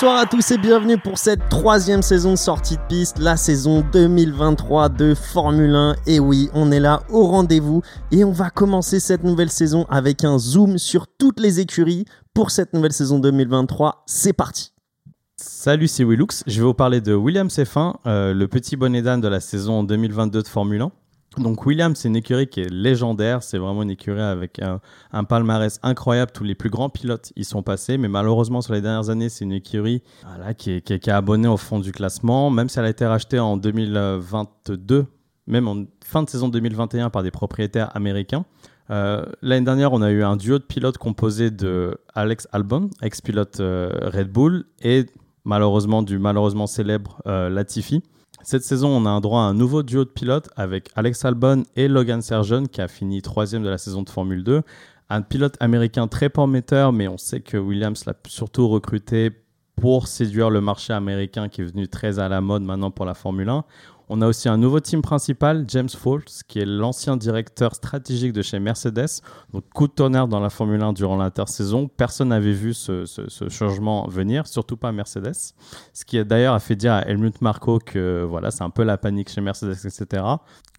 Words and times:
Bonsoir 0.00 0.20
à 0.20 0.26
tous 0.26 0.52
et 0.52 0.58
bienvenue 0.58 0.96
pour 0.96 1.18
cette 1.18 1.48
troisième 1.48 2.02
saison 2.02 2.30
de 2.30 2.36
sortie 2.36 2.76
de 2.76 2.82
piste, 2.88 3.18
la 3.18 3.36
saison 3.36 3.84
2023 3.92 4.90
de 4.90 5.12
Formule 5.12 5.74
1. 5.74 5.96
Et 6.06 6.20
oui, 6.20 6.50
on 6.54 6.70
est 6.70 6.78
là 6.78 7.02
au 7.10 7.26
rendez-vous 7.26 7.82
et 8.12 8.22
on 8.22 8.30
va 8.30 8.48
commencer 8.48 9.00
cette 9.00 9.24
nouvelle 9.24 9.50
saison 9.50 9.86
avec 9.90 10.22
un 10.22 10.38
zoom 10.38 10.78
sur 10.78 11.08
toutes 11.08 11.40
les 11.40 11.58
écuries 11.58 12.04
pour 12.32 12.52
cette 12.52 12.74
nouvelle 12.74 12.92
saison 12.92 13.18
2023. 13.18 14.04
C'est 14.06 14.32
parti 14.32 14.72
Salut, 15.34 15.88
c'est 15.88 16.04
Willux. 16.04 16.44
Je 16.46 16.60
vais 16.60 16.66
vous 16.66 16.74
parler 16.74 17.00
de 17.00 17.16
Williams 17.16 17.58
F1, 17.58 17.94
euh, 18.06 18.32
le 18.32 18.46
petit 18.46 18.76
bonnet 18.76 19.02
d'âne 19.02 19.20
de 19.20 19.26
la 19.26 19.40
saison 19.40 19.82
2022 19.82 20.44
de 20.44 20.46
Formule 20.46 20.82
1. 20.82 20.92
Donc 21.36 21.66
Williams, 21.66 21.96
c'est 21.98 22.08
une 22.08 22.16
écurie 22.16 22.48
qui 22.48 22.60
est 22.60 22.70
légendaire, 22.70 23.42
c'est 23.42 23.58
vraiment 23.58 23.82
une 23.82 23.90
écurie 23.90 24.20
avec 24.20 24.60
un, 25.12 25.24
palmarès 25.24 25.78
incroyable, 25.82 26.32
tous 26.32 26.42
les 26.42 26.54
plus 26.54 26.70
grands 26.70 26.88
pilotes 26.88 27.32
y 27.36 27.44
sont 27.44 27.62
passés, 27.62 27.98
mais 27.98 28.08
malheureusement 28.08 28.60
sur 28.60 28.72
les 28.72 28.80
dernières 28.80 29.10
années, 29.10 29.28
c'est 29.28 29.44
une 29.44 29.52
écurie 29.52 30.02
qui, 30.56 30.72
est, 30.72 30.98
qui, 30.98 31.10
abonnée 31.10 31.46
au 31.46 31.56
fond 31.56 31.78
du 31.78 31.92
classement, 31.92 32.50
même 32.50 32.68
si 32.68 32.78
elle 32.78 32.86
a 32.86 32.90
été 32.90 33.06
rachetée 33.06 33.38
en 33.38 33.56
2022, 33.56 35.06
même 35.46 35.68
en 35.68 35.84
fin 36.04 36.22
de 36.22 36.30
saison 36.30 36.48
2021 36.48 37.10
par 37.10 37.22
des 37.22 37.30
propriétaires 37.30 37.94
américains. 37.94 38.44
Euh, 38.90 39.24
l'année 39.42 39.64
dernière, 39.64 39.92
on 39.92 40.02
a 40.02 40.10
eu 40.10 40.22
un 40.22 40.36
duo 40.36 40.58
de 40.58 40.64
pilotes 40.64 40.98
composé 40.98 41.50
de 41.50 41.98
Alex 42.14 42.48
Albon, 42.52 42.88
ex-pilote 43.02 43.60
euh, 43.60 43.90
Red 44.02 44.30
Bull, 44.32 44.64
et 44.82 45.06
malheureusement 45.44 46.02
du 46.02 46.18
malheureusement 46.18 46.66
célèbre 46.66 47.20
euh, 47.26 47.48
Latifi. 47.50 48.02
Cette 48.50 48.64
saison, 48.64 48.88
on 48.88 49.04
a 49.04 49.10
un 49.10 49.20
droit 49.20 49.42
à 49.42 49.44
un 49.44 49.52
nouveau 49.52 49.82
duo 49.82 50.06
de 50.06 50.08
pilotes 50.08 50.48
avec 50.56 50.88
Alex 50.96 51.22
Albon 51.26 51.64
et 51.76 51.86
Logan 51.86 52.22
Sergeant 52.22 52.64
qui 52.64 52.80
a 52.80 52.88
fini 52.88 53.20
troisième 53.20 53.62
de 53.62 53.68
la 53.68 53.76
saison 53.76 54.00
de 54.00 54.08
Formule 54.08 54.42
2. 54.42 54.62
Un 55.10 55.20
pilote 55.20 55.58
américain 55.60 56.08
très 56.08 56.30
prometteur, 56.30 56.94
mais 56.94 57.08
on 57.08 57.18
sait 57.18 57.40
que 57.40 57.58
Williams 57.58 58.06
l'a 58.06 58.14
surtout 58.26 58.66
recruté 58.66 59.32
pour 59.76 60.06
séduire 60.06 60.48
le 60.48 60.62
marché 60.62 60.94
américain 60.94 61.50
qui 61.50 61.60
est 61.60 61.64
venu 61.64 61.88
très 61.88 62.20
à 62.20 62.30
la 62.30 62.40
mode 62.40 62.62
maintenant 62.62 62.90
pour 62.90 63.04
la 63.04 63.12
Formule 63.12 63.50
1. 63.50 63.64
On 64.08 64.22
a 64.22 64.26
aussi 64.26 64.48
un 64.48 64.56
nouveau 64.56 64.80
team 64.80 65.02
principal, 65.02 65.64
James 65.68 65.88
Foulkes, 65.88 66.42
qui 66.48 66.60
est 66.60 66.64
l'ancien 66.64 67.16
directeur 67.16 67.74
stratégique 67.74 68.32
de 68.32 68.42
chez 68.42 68.58
Mercedes. 68.58 69.22
Donc, 69.52 69.64
coup 69.74 69.86
de 69.86 69.92
tonnerre 69.92 70.28
dans 70.28 70.40
la 70.40 70.50
Formule 70.50 70.82
1 70.82 70.94
durant 70.94 71.16
l'intersaison. 71.16 71.88
Personne 71.88 72.28
n'avait 72.28 72.52
vu 72.52 72.72
ce, 72.72 73.04
changement 73.50 74.08
venir, 74.08 74.46
surtout 74.46 74.76
pas 74.76 74.92
Mercedes. 74.92 75.54
Ce 75.92 76.04
qui 76.04 76.24
d'ailleurs 76.24 76.54
a 76.54 76.60
fait 76.60 76.76
dire 76.76 76.94
à 76.94 77.02
Helmut 77.02 77.40
Marko 77.42 77.78
que 77.78 78.24
voilà, 78.28 78.50
c'est 78.50 78.64
un 78.64 78.70
peu 78.70 78.82
la 78.82 78.96
panique 78.96 79.28
chez 79.28 79.40
Mercedes, 79.40 79.76
etc 79.84 80.22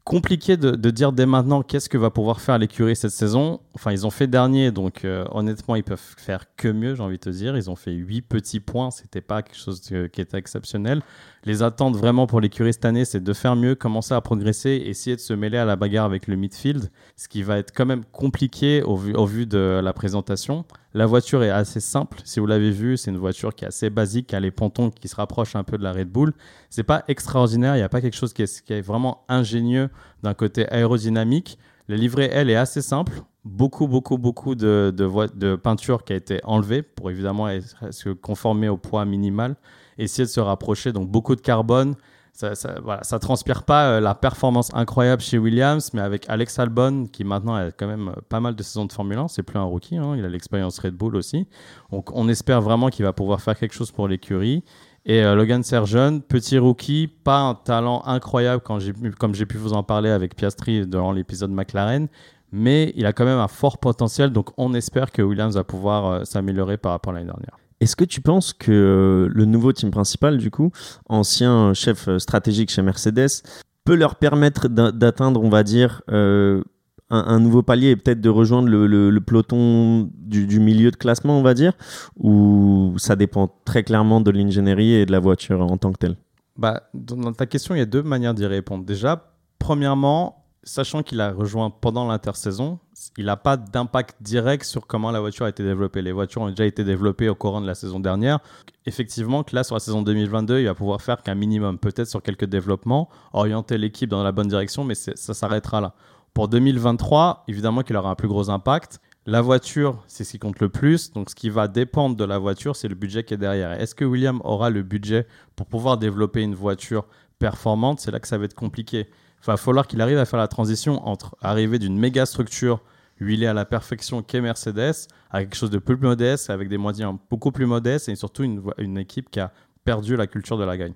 compliqué 0.09 0.57
de, 0.57 0.89
dire 0.89 1.11
dès 1.11 1.27
maintenant 1.27 1.61
qu'est-ce 1.61 1.87
que 1.87 1.97
va 1.97 2.09
pouvoir 2.09 2.41
faire 2.41 2.57
l'écurie 2.57 2.95
cette 2.95 3.11
saison. 3.11 3.59
Enfin, 3.75 3.91
ils 3.91 4.07
ont 4.07 4.09
fait 4.09 4.25
dernier, 4.25 4.71
donc 4.71 5.05
euh, 5.05 5.23
honnêtement, 5.29 5.75
ils 5.75 5.83
peuvent 5.83 6.01
faire 6.17 6.45
que 6.57 6.67
mieux, 6.67 6.95
j'ai 6.95 7.03
envie 7.03 7.17
de 7.17 7.21
te 7.21 7.29
dire. 7.29 7.55
Ils 7.55 7.69
ont 7.69 7.75
fait 7.75 7.91
8 7.91 8.23
petits 8.23 8.59
points, 8.59 8.89
c'était 8.89 9.21
pas 9.21 9.43
quelque 9.43 9.59
chose 9.59 9.79
qui 9.81 10.19
était 10.19 10.37
exceptionnel. 10.37 11.03
Les 11.45 11.61
attentes 11.61 11.95
vraiment 11.95 12.25
pour 12.25 12.41
l'écurie 12.41 12.73
cette 12.73 12.85
année, 12.85 13.05
c'est 13.05 13.23
de 13.23 13.33
faire 13.33 13.55
mieux, 13.55 13.75
commencer 13.75 14.15
à 14.15 14.21
progresser, 14.21 14.81
essayer 14.83 15.15
de 15.15 15.21
se 15.21 15.33
mêler 15.33 15.59
à 15.59 15.65
la 15.65 15.75
bagarre 15.75 16.05
avec 16.05 16.25
le 16.25 16.35
midfield, 16.35 16.89
ce 17.15 17.27
qui 17.27 17.43
va 17.43 17.59
être 17.59 17.71
quand 17.71 17.85
même 17.85 18.03
compliqué 18.11 18.81
au 18.81 18.95
vu, 18.95 19.13
au 19.13 19.27
vu 19.27 19.45
de 19.45 19.79
la 19.83 19.93
présentation. 19.93 20.65
La 20.95 21.05
voiture 21.05 21.43
est 21.43 21.51
assez 21.51 21.79
simple. 21.79 22.19
Si 22.23 22.39
vous 22.39 22.47
l'avez 22.47 22.71
vu, 22.71 22.97
c'est 22.97 23.11
une 23.11 23.17
voiture 23.17 23.53
qui 23.53 23.63
est 23.63 23.67
assez 23.67 23.91
basique, 23.91 24.27
qui 24.27 24.35
a 24.35 24.39
les 24.39 24.49
pontons 24.49 24.89
qui 24.89 25.07
se 25.07 25.15
rapprochent 25.15 25.55
un 25.55 25.63
peu 25.63 25.77
de 25.77 25.83
la 25.83 25.93
Red 25.93 26.09
Bull. 26.09 26.33
C'est 26.71 26.83
pas 26.83 27.03
extraordinaire. 27.07 27.75
Il 27.75 27.79
n'y 27.79 27.83
a 27.83 27.89
pas 27.89 28.01
quelque 28.01 28.15
chose 28.15 28.33
qui 28.33 28.41
est, 28.41 28.81
vraiment 28.81 29.23
ingénieux 29.27 29.89
d'un 30.23 30.33
côté 30.33 30.67
aérodynamique. 30.67 31.59
La 31.87 31.95
livrée, 31.95 32.29
elle, 32.31 32.49
est 32.49 32.55
assez 32.55 32.81
simple. 32.81 33.21
Beaucoup, 33.45 33.87
beaucoup, 33.87 34.17
beaucoup 34.17 34.55
de, 34.55 34.91
de, 34.95 35.55
peinture 35.55 36.03
qui 36.03 36.13
a 36.13 36.15
été 36.15 36.39
enlevée 36.43 36.81
pour 36.81 37.11
évidemment 37.11 37.47
se 37.91 38.09
conformer 38.09 38.67
au 38.67 38.77
poids 38.77 39.05
minimal. 39.05 39.55
Essayer 39.99 40.25
de 40.25 40.29
se 40.29 40.39
rapprocher. 40.39 40.91
Donc, 40.91 41.07
beaucoup 41.09 41.35
de 41.35 41.41
carbone 41.41 41.95
ça, 42.33 42.55
ça, 42.55 43.19
transpire 43.19 43.63
pas 43.63 43.89
euh, 43.89 43.99
la 43.99 44.15
performance 44.15 44.73
incroyable 44.73 45.21
chez 45.21 45.37
Williams, 45.37 45.91
mais 45.93 46.01
avec 46.01 46.29
Alex 46.29 46.57
Albon, 46.57 47.05
qui 47.11 47.23
maintenant 47.23 47.55
a 47.55 47.71
quand 47.71 47.87
même 47.87 48.09
euh, 48.09 48.21
pas 48.29 48.39
mal 48.39 48.55
de 48.55 48.63
saisons 48.63 48.85
de 48.85 48.93
Formule 48.93 49.17
1, 49.17 49.27
c'est 49.27 49.43
plus 49.43 49.59
un 49.59 49.63
rookie, 49.63 49.97
hein, 49.97 50.15
il 50.15 50.23
a 50.23 50.29
l'expérience 50.29 50.79
Red 50.79 50.93
Bull 50.93 51.15
aussi. 51.15 51.47
Donc 51.91 52.15
on 52.15 52.29
espère 52.29 52.61
vraiment 52.61 52.89
qu'il 52.89 53.03
va 53.03 53.11
pouvoir 53.11 53.41
faire 53.41 53.57
quelque 53.57 53.73
chose 53.73 53.91
pour 53.91 54.07
l'écurie. 54.07 54.63
Et 55.05 55.23
euh, 55.23 55.35
Logan 55.35 55.63
Sergeant, 55.63 56.19
petit 56.19 56.57
rookie, 56.57 57.07
pas 57.07 57.39
un 57.39 57.55
talent 57.55 58.03
incroyable 58.05 58.61
comme 58.61 59.33
j'ai 59.35 59.45
pu 59.45 59.57
vous 59.57 59.73
en 59.73 59.83
parler 59.83 60.09
avec 60.09 60.35
Piastri 60.35 60.87
durant 60.87 61.11
l'épisode 61.11 61.51
McLaren, 61.51 62.07
mais 62.51 62.93
il 62.95 63.05
a 63.05 63.13
quand 63.13 63.25
même 63.25 63.39
un 63.39 63.47
fort 63.47 63.79
potentiel, 63.79 64.31
donc 64.31 64.49
on 64.57 64.73
espère 64.73 65.11
que 65.11 65.21
Williams 65.21 65.55
va 65.55 65.63
pouvoir 65.63 66.25
s'améliorer 66.25 66.77
par 66.77 66.93
rapport 66.93 67.11
à 67.11 67.15
l'année 67.15 67.31
dernière. 67.31 67.57
Est-ce 67.81 67.95
que 67.95 68.03
tu 68.03 68.21
penses 68.21 68.53
que 68.53 68.71
euh, 68.71 69.31
le 69.33 69.45
nouveau 69.45 69.71
team 69.71 69.89
principal, 69.89 70.37
du 70.37 70.51
coup, 70.51 70.71
ancien 71.07 71.73
chef 71.73 72.07
euh, 72.07 72.19
stratégique 72.19 72.69
chez 72.69 72.81
Mercedes, 72.81 73.43
peut 73.85 73.95
leur 73.95 74.15
permettre 74.15 74.67
d'atteindre, 74.67 75.41
on 75.41 75.49
va 75.49 75.63
dire, 75.63 76.01
euh, 76.11 76.61
un, 77.09 77.39
nouveau 77.39 77.63
palier 77.63 77.89
et 77.89 77.95
peut-être 77.95 78.21
de 78.21 78.29
rejoindre 78.29 78.67
le, 78.69 79.19
peloton 79.19 80.09
du, 80.13 80.59
milieu 80.59 80.91
de 80.91 80.97
classement, 80.97 81.39
on 81.39 81.41
va 81.41 81.53
dire? 81.53 81.73
Ou 82.17 82.93
ça 82.97 83.15
dépend 83.15 83.49
très 83.65 83.83
clairement 83.83 84.21
de 84.21 84.29
l'ingénierie 84.29 84.93
et 84.93 85.05
de 85.05 85.11
la 85.11 85.19
voiture 85.19 85.61
en 85.61 85.77
tant 85.77 85.91
que 85.91 85.97
telle? 85.97 86.17
Bah, 86.57 86.83
Dans 86.93 87.33
ta 87.33 87.45
question, 87.45 87.73
il 87.73 87.79
y 87.79 87.81
a 87.81 87.87
deux 87.87 88.03
manières 88.03 88.33
d'y 88.33 88.45
répondre. 88.45 88.83
Déjà, 88.83 89.33
premièrement, 89.57 90.45
sachant 90.63 91.01
qu'il 91.01 91.19
a 91.21 91.31
rejoint 91.31 91.71
pendant 91.71 92.07
l'intersaison, 92.07 92.79
il 93.17 93.25
n'a 93.25 93.37
pas 93.37 93.57
d'impact 93.57 94.17
direct 94.21 94.63
sur 94.63 94.87
comment 94.87 95.11
la 95.11 95.19
voiture 95.19 95.45
a 95.45 95.49
été 95.49 95.63
développée. 95.63 96.01
Les 96.01 96.11
voitures 96.11 96.41
ont 96.41 96.49
déjà 96.49 96.65
été 96.65 96.83
développées 96.83 97.29
au 97.29 97.35
courant 97.35 97.61
de 97.61 97.67
la 97.67 97.75
saison 97.75 97.99
dernière. 97.99 98.39
Effectivement, 98.85 99.43
que 99.43 99.55
là, 99.55 99.63
sur 99.63 99.75
la 99.75 99.79
saison 99.79 100.01
2022, 100.01 100.59
il 100.59 100.65
va 100.65 100.75
pouvoir 100.75 101.01
faire 101.01 101.21
qu'un 101.21 101.35
minimum, 101.35 101.77
peut-être 101.77 102.07
sur 102.07 102.21
quelques 102.21 102.45
développements, 102.45 103.09
orienter 103.33 103.77
l'équipe 103.77 104.09
dans 104.09 104.23
la 104.23 104.31
bonne 104.31 104.47
direction, 104.47 104.83
mais 104.83 104.95
ça 104.95 105.33
s'arrêtera 105.33 105.81
là. 105.81 105.93
Pour 106.33 106.47
2023, 106.47 107.43
évidemment 107.47 107.83
qu'il 107.83 107.95
aura 107.97 108.11
un 108.11 108.15
plus 108.15 108.27
gros 108.27 108.49
impact. 108.49 108.99
La 109.25 109.41
voiture, 109.41 110.03
c'est 110.07 110.23
ce 110.23 110.31
qui 110.31 110.39
compte 110.39 110.59
le 110.59 110.69
plus. 110.69 111.11
Donc, 111.11 111.29
ce 111.29 111.35
qui 111.35 111.49
va 111.49 111.67
dépendre 111.67 112.15
de 112.15 112.23
la 112.23 112.37
voiture, 112.37 112.75
c'est 112.75 112.87
le 112.87 112.95
budget 112.95 113.23
qui 113.23 113.33
est 113.33 113.37
derrière. 113.37 113.71
Est-ce 113.73 113.93
que 113.93 114.05
William 114.05 114.41
aura 114.43 114.69
le 114.69 114.81
budget 114.81 115.27
pour 115.55 115.67
pouvoir 115.67 115.97
développer 115.97 116.41
une 116.41 116.55
voiture 116.55 117.05
performante? 117.37 117.99
C'est 117.99 118.11
là 118.11 118.19
que 118.19 118.27
ça 118.27 118.37
va 118.37 118.45
être 118.45 118.55
compliqué. 118.55 119.07
Va 119.45 119.57
falloir 119.57 119.87
qu'il 119.87 120.01
arrive 120.01 120.17
à 120.17 120.25
faire 120.25 120.39
la 120.39 120.47
transition 120.47 121.07
entre 121.07 121.35
arriver 121.41 121.79
d'une 121.79 121.97
méga 121.97 122.25
structure 122.25 122.81
huilée 123.19 123.47
à 123.47 123.53
la 123.53 123.65
perfection 123.65 124.21
qu'est 124.21 124.41
Mercedes 124.41 125.07
à 125.29 125.41
quelque 125.41 125.55
chose 125.55 125.69
de 125.69 125.77
plus 125.77 125.97
modeste, 125.97 126.49
avec 126.49 126.69
des 126.69 126.77
moyens 126.77 127.15
beaucoup 127.29 127.51
plus 127.51 127.65
modestes 127.65 128.09
et 128.09 128.15
surtout 128.15 128.43
une, 128.43 128.61
une 128.77 128.97
équipe 128.97 129.29
qui 129.29 129.39
a 129.39 129.51
perdu 129.83 130.15
la 130.15 130.27
culture 130.27 130.57
de 130.57 130.63
la 130.63 130.77
gagne. 130.77 130.93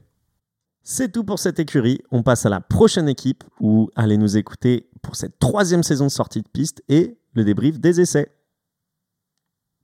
C'est 0.83 1.11
tout 1.11 1.23
pour 1.23 1.39
cette 1.39 1.59
écurie. 1.59 2.01
On 2.11 2.23
passe 2.23 2.45
à 2.45 2.49
la 2.49 2.59
prochaine 2.59 3.07
équipe 3.07 3.43
où 3.59 3.89
allez 3.95 4.17
nous 4.17 4.35
écouter 4.35 4.89
pour 5.01 5.15
cette 5.15 5.39
troisième 5.39 5.83
saison 5.83 6.05
de 6.05 6.11
sortie 6.11 6.41
de 6.41 6.49
piste 6.49 6.83
et 6.89 7.17
le 7.33 7.45
débrief 7.45 7.79
des 7.79 8.01
essais. 8.01 8.31